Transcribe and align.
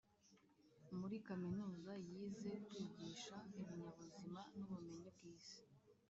muri 0.97 1.15
kaminuza, 1.27 1.91
yize 2.09 2.51
kwigisha 2.67 3.35
ibinyabuzima 3.57 4.41
n’ubumenyi 4.55 5.09
bw’isi, 5.15 5.59